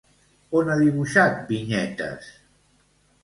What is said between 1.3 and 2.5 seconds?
vinyetes?